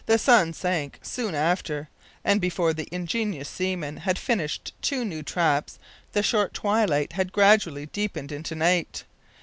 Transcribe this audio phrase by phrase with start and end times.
[0.07, 1.87] The sun sank soon after,
[2.25, 5.77] and before the ingenious seaman had finished two new traps
[6.13, 9.03] the short twilight had gradually deepened into night.